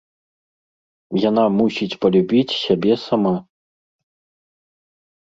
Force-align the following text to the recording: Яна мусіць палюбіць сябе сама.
Яна 1.29 1.43
мусіць 1.57 1.97
палюбіць 2.05 2.57
сябе 2.63 2.93
сама. 3.01 3.33